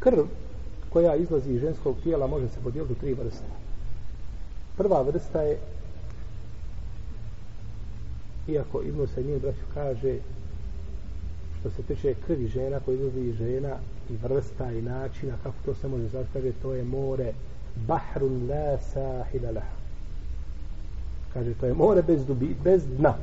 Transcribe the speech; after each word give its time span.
Krv 0.00 0.24
koja 0.90 1.14
izlazi 1.14 1.52
iz 1.52 1.60
ženskog 1.60 1.96
tijela 2.02 2.26
može 2.26 2.48
se 2.48 2.60
podijeliti 2.64 2.92
u 2.92 2.96
tri 2.96 3.14
vrste. 3.14 3.46
Prva 4.76 5.02
vrsta 5.02 5.42
je 5.42 5.58
iako 8.48 8.82
Ibn 8.82 9.06
Sajmin 9.14 9.38
braću 9.38 9.64
kaže 9.74 10.18
što 11.60 11.70
se 11.70 11.82
tiče 11.82 12.14
krvi 12.26 12.46
žena 12.46 12.80
koji 12.80 12.96
izlazi 12.96 13.20
iz 13.20 13.34
žena 13.34 13.76
i 14.10 14.16
vrsta 14.22 14.72
i 14.72 14.82
načina 14.82 15.34
kako 15.42 15.56
to 15.64 15.74
se 15.74 15.88
može 15.88 16.08
zvati 16.08 16.28
kaže 16.32 16.52
to 16.62 16.72
je 16.72 16.84
more 16.84 17.32
bahrun 17.86 18.50
la 18.50 18.78
sahila 18.78 19.50
laha 19.50 19.76
kaže 21.34 21.54
to 21.60 21.66
je 21.66 21.74
more 21.74 22.02
bez, 22.02 22.26
dubi, 22.26 22.56
bez 22.64 22.82
dna 22.98 23.14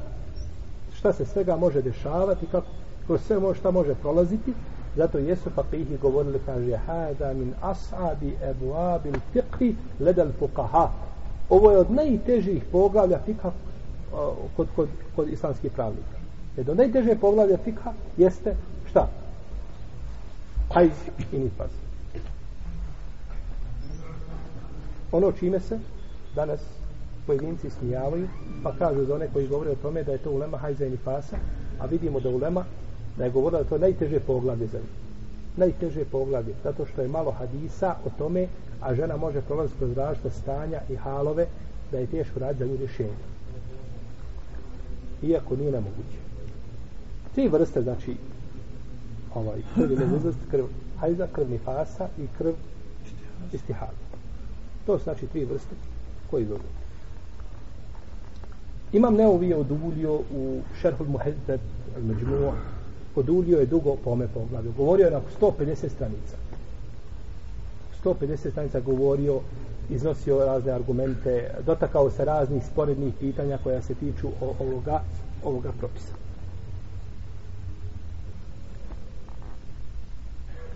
šta 0.97 1.13
se 1.13 1.25
svega 1.25 1.55
može 1.55 1.81
dešavati 1.81 2.45
kako 2.51 2.67
kroz 3.07 3.21
sve 3.21 3.39
može, 3.39 3.59
šta 3.59 3.71
može 3.71 3.95
prolaziti 3.95 4.53
zato 4.97 5.17
jesu 5.17 5.49
faqihi 5.49 5.97
govorili 6.01 6.39
kaže 6.45 6.77
hada 6.87 7.33
min 7.33 7.53
as'abi 7.61 8.33
ebuabil 8.49 9.19
fiqhi 9.33 9.75
ledal 9.99 10.31
fuqaha. 10.39 10.87
Ovo 11.49 11.71
je 11.71 11.77
od 11.77 11.91
najtežih 11.91 12.63
poglavlja 12.71 13.19
fikha 13.25 13.51
kod, 14.55 14.67
kod, 14.75 14.89
kod 15.15 15.29
islamskih 15.29 15.71
pravnika. 15.71 16.17
Jer 16.57 16.65
do 16.65 16.75
najteže 16.75 17.15
poglavlja 17.15 17.57
fikha 17.57 17.93
jeste 18.17 18.55
šta? 18.89 19.07
hajz 20.73 20.91
i 21.31 21.37
nifaz 21.39 21.69
ono 25.11 25.31
čime 25.31 25.59
se 25.59 25.79
danas 26.35 26.59
pojedinci 27.27 27.69
smijavaju 27.69 28.27
pa 28.63 28.71
kažu 28.71 29.05
za 29.05 29.15
one 29.15 29.27
koji 29.33 29.47
govore 29.47 29.71
o 29.71 29.75
tome 29.75 30.03
da 30.03 30.11
je 30.11 30.17
to 30.17 30.31
ulema 30.31 30.57
hajza 30.57 30.85
i 30.85 30.89
nifasa 30.89 31.37
a 31.79 31.85
vidimo 31.85 32.19
da 32.19 32.29
ulema 32.29 32.65
da 33.17 33.23
je 33.23 33.31
govorila 33.31 33.63
da 33.63 33.69
to 33.69 33.77
najteže 33.77 34.19
poglavlje 34.19 34.67
za 34.67 34.77
njih. 34.77 34.93
Najteže 35.57 36.05
poglavlje 36.05 36.53
zato 36.63 36.85
što 36.85 37.01
je 37.01 37.07
malo 37.07 37.31
hadisa 37.31 37.95
o 38.05 38.09
tome 38.17 38.47
a 38.81 38.95
žena 38.95 39.17
može 39.17 39.41
prolaziti 39.41 39.77
kroz 39.79 39.97
različite 39.97 40.29
stanja 40.29 40.81
i 40.89 40.95
halove 40.95 41.47
da 41.91 41.97
je 41.97 42.07
teško 42.07 42.39
raditi 42.39 42.63
za 42.63 42.71
nju 42.71 42.77
rješenje. 42.77 43.23
Iako 45.23 45.55
nije 45.55 45.71
nemoguće. 45.71 46.17
Tri 47.35 47.47
vrste 47.47 47.81
znači 47.81 48.15
ovaj 49.35 49.61
krv 49.75 49.91
je 49.91 50.33
krv 50.51 50.65
hajza, 50.99 51.27
krv 51.33 51.49
nifasa 51.49 52.07
i 52.17 52.27
krv 52.37 52.53
istihada 53.53 54.03
to 54.85 54.97
su 54.97 55.03
znači 55.03 55.27
tri 55.27 55.45
vrste 55.45 55.75
koji 56.31 56.45
dolaze. 56.45 56.63
imam 58.93 59.15
neovije 59.15 59.55
odulio 59.55 60.13
u 60.13 60.61
šerhul 60.81 61.07
muhezzeb 61.07 61.59
al-međmu'a 61.97 62.53
odulio 63.15 63.59
je 63.59 63.65
dugo 63.65 63.95
po 64.03 64.11
ome 64.11 64.27
poglavlju. 64.27 64.73
Govorio 64.77 65.05
je 65.05 65.11
na 65.11 65.21
150 65.41 65.89
stranica. 65.89 66.37
150 68.05 68.51
stranica 68.51 68.79
govorio, 68.79 69.39
iznosio 69.89 70.45
razne 70.45 70.71
argumente, 70.71 71.51
dotakao 71.65 72.09
se 72.09 72.25
raznih 72.25 72.63
sporednih 72.65 73.13
pitanja 73.19 73.57
koja 73.63 73.81
se 73.81 73.95
tiču 73.95 74.27
ovoga, 74.59 75.01
ovoga 75.43 75.71
propisa. 75.79 76.13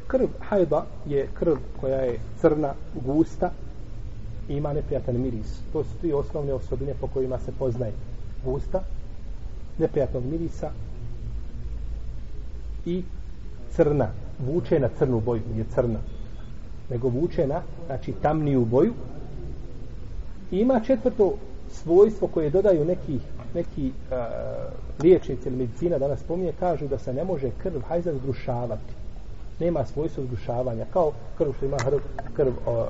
Krv 0.08 0.28
hajba 0.40 0.86
je 1.06 1.28
krv 1.34 1.56
koja 1.82 1.98
je 1.98 2.20
crna, 2.42 2.74
gusta 3.06 3.52
i 4.50 4.56
ima 4.56 4.74
neprijatan 4.74 5.22
miris. 5.22 5.60
To 5.74 5.84
su 5.84 5.90
tri 6.02 6.14
osnovne 6.14 6.54
osobine 6.54 6.94
po 7.02 7.08
kojima 7.08 7.40
se 7.40 7.52
poznaje 7.60 7.94
gusta, 8.46 8.84
neprijatnog 9.78 10.26
mirisa 10.26 10.72
i 12.88 13.04
crna 13.72 14.08
vuče 14.40 14.80
na 14.80 14.90
crnu 14.98 15.20
boju 15.20 15.42
nije 15.54 15.66
crna 15.76 16.00
nego 16.90 17.10
vuče 17.10 17.48
na 17.48 17.62
znači 17.86 18.12
tamniju 18.22 18.66
boju. 18.66 18.94
I 20.52 20.60
ima 20.60 20.80
četvrto 20.80 21.34
svojstvo 21.72 22.28
koje 22.28 22.50
dodaju 22.50 22.86
neki 22.86 23.20
neki 23.54 23.88
uh, 23.88 24.18
liječnici 25.04 25.50
ili 25.50 25.58
medicina 25.58 25.98
danas 25.98 26.20
spominje 26.20 26.54
kažu 26.60 26.88
da 26.88 26.98
se 26.98 27.14
ne 27.14 27.24
može 27.24 27.50
krv 27.64 27.80
hajza 27.88 28.14
zgrušavati 28.14 28.94
nema 29.60 29.86
svojstvo 29.86 30.24
zgrušavanja 30.24 30.86
kao 30.94 31.12
krv 31.38 31.52
što 31.58 31.66
ima 31.66 31.78
krv, 31.78 31.98
krv 32.34 32.48
uh, 32.48 32.84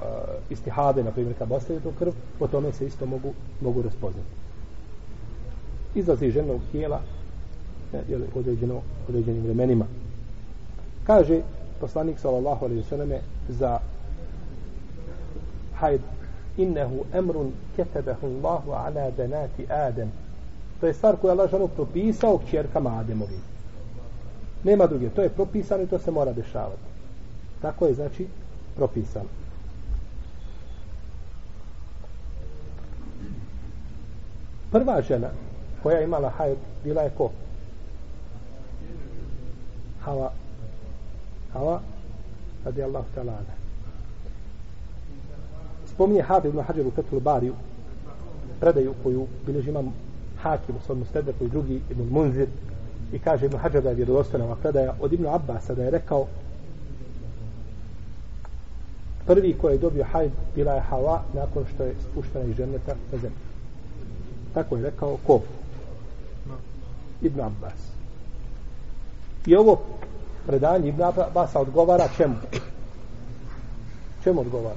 istihade 0.49 1.03
na 1.03 1.11
primjer 1.11 1.37
kad 1.37 1.51
ostaje 1.51 1.79
to 1.79 1.91
krv 1.99 2.11
po 2.39 2.47
tome 2.47 2.71
se 2.71 2.85
isto 2.85 3.05
mogu, 3.05 3.33
mogu 3.61 3.81
raspoznati. 3.81 4.27
Izlazi 5.95 6.31
ženog 6.31 6.61
tijela 6.71 7.01
E, 7.93 8.01
jel, 8.09 8.21
određeno, 8.35 8.81
određenim 9.09 9.43
vremenima. 9.43 9.85
Kaže 11.03 11.41
poslanik 11.79 12.19
sallallahu 12.19 12.65
alaihi 12.65 12.83
sallam 12.83 13.09
za 13.49 13.79
hajd 15.75 16.01
innehu 16.57 17.05
emrun 17.13 17.51
ketebehu 17.75 18.27
Allahu 18.27 18.71
ala 18.71 19.11
benati 19.17 19.65
Adem. 19.71 20.11
To 20.79 20.87
je 20.87 20.93
stvar 20.93 21.15
koju 21.15 21.29
je 21.29 21.31
Allah 21.31 21.51
žanu 21.51 21.67
propisao 21.67 22.37
kćerkama 22.37 22.99
Ademovim 22.99 23.41
Nema 24.63 24.87
druge. 24.87 25.09
To 25.09 25.21
je 25.21 25.29
propisano 25.29 25.83
i 25.83 25.87
to 25.87 25.99
se 25.99 26.11
mora 26.11 26.33
dešavati. 26.33 26.81
Tako 27.61 27.85
je 27.85 27.93
znači 27.93 28.27
propisano. 28.75 29.29
Prva 34.71 35.01
žena 35.01 35.29
koja 35.83 35.97
je 35.97 36.03
imala 36.03 36.29
hajd 36.29 36.57
bila 36.83 37.01
je 37.01 37.09
ko? 37.17 37.31
Hava 40.07 40.31
Hava 41.53 41.81
radi 42.65 42.83
Allah 42.83 43.03
ta'ala 43.15 43.39
spominje 45.91 46.21
Habib 46.21 46.53
ibn 46.53 46.63
Hajar 46.63 46.87
u 46.87 46.91
Fethul 46.91 47.19
Bariju 47.19 47.53
predaju 48.59 48.93
koju 49.03 49.27
bilježi 49.45 49.69
imam 49.69 49.93
Hakim 50.41 50.75
u 50.75 50.79
svom 50.85 51.05
stedeku 51.09 51.43
i 51.43 51.49
drugi 51.49 51.81
ibn 51.91 52.07
Munzir 52.11 52.47
i 53.13 53.19
kaže 53.19 53.45
ibn 53.45 53.57
Hajar 53.57 53.83
da 53.83 53.89
je 53.89 53.95
vjerodostojna 53.95 54.45
ova 54.45 54.55
predaja 54.55 54.93
od 54.99 55.13
ibn 55.13 55.25
Abbasa 55.25 55.75
da 55.75 55.83
je 55.83 55.91
rekao 55.91 56.25
prvi 59.25 59.53
koji 59.61 59.73
je 59.73 59.77
dobio 59.77 60.03
hajb 60.03 60.31
bila 60.55 60.73
je 60.73 60.81
Hava 60.81 61.23
nakon 61.33 61.65
što 61.73 61.83
je 61.83 61.95
spuštena 62.11 62.45
iz 62.45 62.55
ženeta 62.55 62.95
na 63.11 63.17
zemlju. 63.17 63.37
Tako 64.53 64.75
je 64.75 64.83
rekao 64.83 65.17
ko? 65.27 65.41
Ibn 67.21 67.41
Abbas 67.41 67.97
i 69.47 69.55
ovo 69.55 69.79
predanje 70.47 70.89
Ibn 70.89 71.03
Abasa 71.03 71.59
odgovara 71.59 72.07
čemu? 72.17 72.35
Čemu 74.23 74.41
odgovara? 74.41 74.75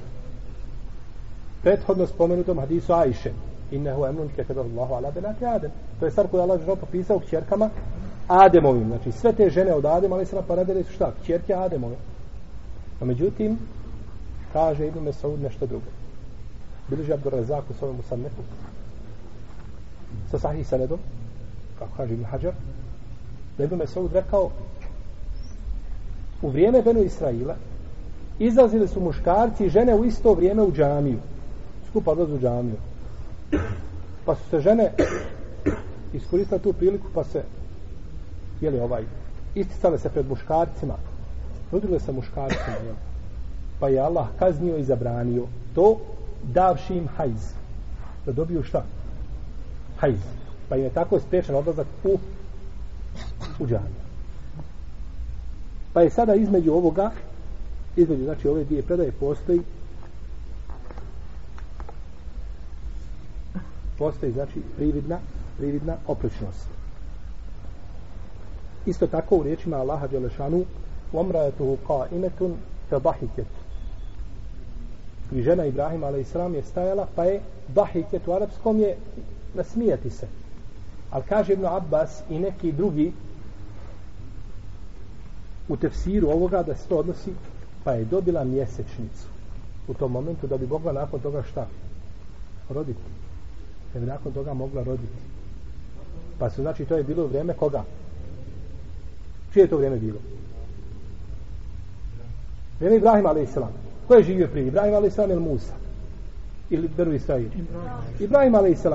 Prethodno 1.63 2.07
spomenutom 2.07 2.59
hadisu 2.59 2.93
Ajše 2.93 3.31
innehu 3.71 4.05
emnun 4.05 4.29
ketebe 4.35 4.59
Allahu 4.61 4.93
ala 4.93 5.11
benati 5.11 5.45
Adem. 5.45 5.71
To 5.99 6.05
je 6.05 6.11
stvar 6.11 6.27
koju 6.27 6.41
Allah 6.41 6.65
žao 6.65 6.75
popisao 6.75 7.19
kćerkama 7.19 7.69
Ademovim. 8.27 8.87
Znači 8.87 9.11
sve 9.11 9.33
te 9.33 9.49
žene 9.49 9.73
od 9.73 9.85
Adema, 9.85 10.15
ali 10.15 10.25
se 10.25 10.35
na 10.35 10.41
paradele 10.41 10.83
su 10.83 10.93
šta? 10.93 11.11
Kćerke 11.21 11.53
Ademove. 11.53 11.95
A 13.01 13.05
međutim, 13.05 13.57
kaže 14.53 14.87
Ibn 14.87 14.99
Mesaud 14.99 15.41
nešto 15.41 15.65
drugo. 15.65 15.85
Biliži 16.87 17.13
Abdur 17.13 17.33
Razak 17.33 17.63
u 17.69 17.73
svojom 17.73 17.99
usamneku 17.99 18.41
sa 20.31 20.39
sahih 20.39 20.67
sanedom, 20.67 20.99
kako 21.79 21.91
kaže 21.97 22.13
Ibn 22.13 22.23
Hajar, 22.23 22.53
da 23.61 23.65
Ibn 23.65 23.75
Mesaud 23.75 24.13
rekao 24.13 24.49
u 26.41 26.49
vrijeme 26.49 26.81
Benu 26.81 27.03
Israila 27.03 27.55
izlazili 28.39 28.87
su 28.87 28.99
muškarci 28.99 29.65
i 29.65 29.69
žene 29.69 29.95
u 29.95 30.05
isto 30.05 30.33
vrijeme 30.33 30.61
u 30.61 30.71
džamiju. 30.71 31.19
Skupa 31.89 32.11
odlazu 32.11 32.35
u 32.35 32.39
džamiju. 32.39 32.75
Pa 34.25 34.35
su 34.35 34.49
se 34.49 34.59
žene 34.59 34.91
iskoristile 36.13 36.59
tu 36.59 36.73
priliku 36.73 37.07
pa 37.13 37.23
se 37.23 37.43
jeli 38.61 38.79
ovaj 38.79 39.03
isticale 39.55 39.99
se 39.99 40.09
pred 40.09 40.29
muškarcima 40.29 40.93
nudile 41.71 41.99
se 41.99 42.11
muškarcima 42.11 42.75
jel? 42.85 42.95
pa 43.79 43.89
je 43.89 43.99
Allah 43.99 44.27
kaznio 44.39 44.77
i 44.77 44.83
zabranio 44.83 45.45
to 45.75 45.97
davši 46.43 46.93
im 46.93 47.07
hajz 47.07 47.53
da 48.25 48.31
dobiju 48.31 48.63
šta? 48.63 48.83
hajz 49.97 50.19
pa 50.69 50.75
im 50.75 50.83
je 50.83 50.89
tako 50.89 51.19
spriječen 51.19 51.55
odlazak 51.55 51.87
u 52.03 52.17
u 53.61 53.67
džamiju 53.67 54.01
Pa 55.93 56.01
je 56.01 56.09
sada 56.09 56.35
između 56.35 56.73
ovoga, 56.73 57.11
između 57.95 58.23
znači 58.23 58.47
ove 58.47 58.63
dvije 58.63 58.81
predaje 58.81 59.11
postoji 59.11 59.61
postoji 63.97 64.31
znači 64.31 64.61
prividna 64.75 65.19
prividna 65.57 65.95
oprečnost. 66.07 66.67
Isto 68.85 69.07
tako 69.07 69.37
u 69.37 69.43
riječima 69.43 69.77
Allaha 69.77 70.07
Đelešanu 70.07 70.65
omrajetuhu 71.13 71.77
ka 71.87 72.15
imetun 72.15 72.53
fe. 72.89 73.43
I 75.31 75.43
žena 75.43 75.65
Ibrahima 75.65 76.07
a.s. 76.07 76.35
je 76.55 76.63
stajala 76.63 77.07
pa 77.15 77.23
je 77.23 77.41
bahiket 77.67 78.27
u 78.27 78.33
arapskom 78.33 78.79
je 78.79 78.97
nasmijati 79.53 80.09
se. 80.09 80.27
Ali 81.11 81.23
kaže 81.29 81.53
Ibn 81.53 81.65
Abbas 81.65 82.21
i 82.29 82.39
neki 82.39 82.71
drugi 82.71 83.13
u 85.69 85.77
tefsiru 85.77 86.29
ovoga 86.29 86.63
da 86.63 86.75
se 86.75 86.87
to 86.87 86.97
odnosi 86.97 87.31
pa 87.83 87.91
je 87.91 88.05
dobila 88.05 88.43
mjesečnicu 88.43 89.27
u 89.87 89.93
tom 89.93 90.11
momentu 90.11 90.47
da 90.47 90.57
bi 90.57 90.67
mogla 90.67 90.93
nakon 90.93 91.19
toga 91.19 91.43
šta? 91.51 91.67
Roditi. 92.69 92.99
Da 93.93 93.99
bi 93.99 94.05
nakon 94.05 94.31
toga 94.31 94.53
mogla 94.53 94.83
roditi. 94.83 95.21
Pa 96.39 96.49
su, 96.49 96.61
znači, 96.61 96.85
to 96.85 96.97
je 96.97 97.03
bilo 97.03 97.27
vrijeme 97.27 97.53
koga? 97.53 97.83
Čije 99.53 99.63
je 99.63 99.69
to 99.69 99.77
vrijeme 99.77 99.97
bilo? 99.97 100.19
Vrijeme 102.79 102.97
Ibrahim 102.97 103.25
a.s. 103.25 103.57
Ko 104.07 104.15
je 104.15 104.23
živio 104.23 104.47
prije? 104.47 104.67
Ibrahim 104.67 104.95
a.s. 104.95 105.17
ili 105.17 105.39
Musa? 105.39 105.73
Ili 106.69 106.89
Beru 106.97 107.13
Israil? 107.13 107.49
Ibrahim 108.19 108.55
a.s. 108.55 108.85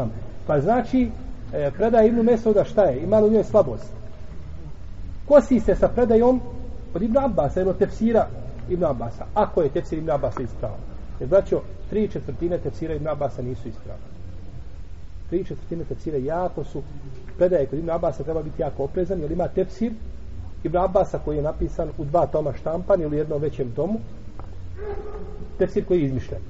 Pa 0.47 0.61
znači, 0.61 1.11
e, 1.53 1.71
predaje 1.71 2.09
Ibnu 2.09 2.23
Mesuda 2.23 2.65
šta 2.65 2.83
je? 2.83 3.03
Ima 3.03 3.21
li 3.21 3.29
u 3.29 3.33
njoj 3.33 3.45
slabost? 3.45 3.93
Kosi 5.29 5.61
se 5.61 5.75
sa 5.75 5.89
predajom 5.89 6.41
od 6.97 7.03
Ibn 7.03 7.19
Abbas, 7.19 7.57
ili 7.57 7.71
od 7.71 7.79
tefsira 7.79 8.29
Ibn 8.69 8.85
Abbasa. 8.85 9.25
Ako 9.35 9.63
je 9.63 9.69
tefsir 9.69 9.99
Ibn 9.99 10.11
Abbasa 10.11 10.43
ispravan. 10.43 10.79
Jer 11.21 11.29
braćo, 11.29 11.63
tri 11.91 12.09
četvrtine 12.09 12.59
tefsira 12.59 12.95
Ibn 12.95 13.09
Abbasa 13.09 13.43
nisu 13.43 13.69
ispravne. 13.69 14.05
Tri 15.31 15.45
četvrtine 15.45 15.85
tefsira 15.85 16.19
jako 16.19 16.65
su 16.65 16.83
predaje 17.39 17.67
kod 17.67 17.79
Ibn 17.79 17.91
Abbasa 17.91 18.25
treba 18.25 18.43
biti 18.43 18.63
jako 18.63 18.85
oprezan, 18.85 19.21
jer 19.21 19.33
ima 19.33 19.49
tefsir 19.49 19.93
Ibn 20.65 20.77
Abbasa 20.77 21.19
koji 21.19 21.37
je 21.37 21.43
napisan 21.43 21.89
u 21.99 22.05
dva 22.05 22.27
toma 22.27 22.53
štampan 22.53 23.03
ili 23.03 23.17
u 23.17 23.19
jednom 23.19 23.41
većem 23.41 23.73
tomu. 23.77 24.01
Tefsir 25.59 25.85
koji 25.85 26.01
je 26.01 26.07
izmišljen. 26.07 26.41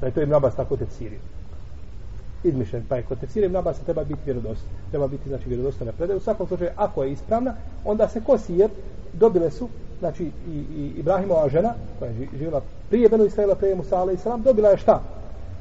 Da 0.00 0.06
je 0.06 0.12
to 0.12 0.22
Ibn 0.22 0.34
Abbas 0.34 0.56
tako 0.56 0.76
tefsirio. 0.76 1.18
Izmišljen. 2.44 2.84
Pa 2.88 2.96
je 2.96 3.02
kod 3.02 3.20
tefsira 3.20 3.46
Ibn 3.46 3.56
Abbasa 3.56 3.82
treba 3.84 4.04
biti 4.04 4.20
vjerodostan. 4.24 4.68
Treba 4.90 5.08
biti 5.08 5.28
znači 5.28 5.48
vjerodostan 5.48 5.86
na 5.86 5.92
predaju. 5.92 6.16
U 6.16 6.22
svakom 6.22 6.46
slučaju, 6.48 6.70
ako 6.76 7.04
je 7.04 7.12
ispravna, 7.12 7.54
onda 7.84 8.08
se 8.08 8.20
kosi 8.20 8.54
jer 8.54 8.70
dobile 9.18 9.50
su 9.50 9.68
znači 9.98 10.24
i, 10.24 10.58
i 10.76 10.92
Ibrahimova 10.96 11.48
žena 11.48 11.74
koja 11.98 12.10
je 12.10 12.28
živjela 12.32 12.62
prije 12.88 13.08
Benu 13.08 13.24
Israela 13.24 13.54
prije 13.54 13.74
Musa 13.74 13.96
alaih 13.96 14.18
Islam, 14.18 14.42
dobila 14.42 14.68
je 14.68 14.76
šta? 14.76 15.02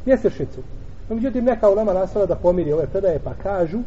mjesečnicu. 0.06 0.62
No, 1.10 1.16
međutim 1.16 1.46
neka 1.46 1.69
ulema 1.69 1.94
nastala 1.94 2.25
da 2.25 2.36
pomiri 2.36 2.74
ove 2.74 2.88
predaje 2.88 3.19
pa 3.24 3.34
kažu 3.34 3.80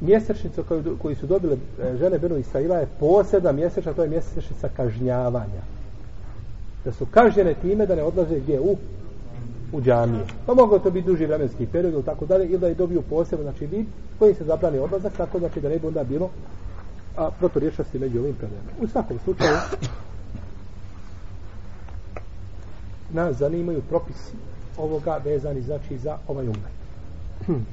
mjesečnicu 0.00 0.64
koju, 0.68 0.96
koju 1.02 1.16
su 1.16 1.26
dobile 1.26 1.56
e, 1.82 1.96
žene 1.96 2.18
Benu 2.18 2.36
Israela 2.36 2.76
je 2.76 2.88
posebna 3.00 3.52
mjesečna 3.52 3.92
to 3.92 4.02
je 4.02 4.08
mjesečnica 4.08 4.68
kažnjavanja. 4.76 5.62
Da 6.84 6.92
su 6.92 7.06
kažnjene 7.06 7.54
time 7.54 7.86
da 7.86 7.94
ne 7.94 8.02
odlaze 8.02 8.40
gdje? 8.40 8.60
U 8.60 8.76
u 9.74 9.80
džamiji. 9.80 10.22
Pa 10.46 10.54
moglo 10.54 10.78
to 10.78 10.90
biti 10.90 11.06
duži 11.06 11.26
vremenski 11.26 11.66
period 11.66 11.94
ili 11.94 12.02
tako 12.02 12.26
dalje, 12.26 12.44
ili 12.44 12.58
da 12.58 12.66
je 12.66 12.74
dobio 12.74 13.02
posebno, 13.02 13.42
znači 13.42 13.66
vid, 13.66 13.86
koji 14.18 14.34
se 14.34 14.44
zabrani 14.44 14.78
odlazak, 14.78 15.12
tako 15.16 15.38
znači 15.38 15.60
da 15.60 15.68
ne 15.68 15.78
bi 15.78 15.86
onda 15.86 16.04
bilo 16.04 16.30
a 17.16 17.30
proturječnosti 17.30 17.98
među 17.98 18.18
ovim 18.18 18.34
predajama. 18.34 18.70
U 18.80 18.88
svakom 18.88 19.18
slučaju, 19.24 19.56
nas 23.10 23.36
zanimaju 23.36 23.82
propisi 23.88 24.32
ovoga 24.76 25.20
vezani 25.24 25.62
znači 25.62 25.98
za 25.98 26.18
ovaj 26.28 26.48
umet. 26.48 27.64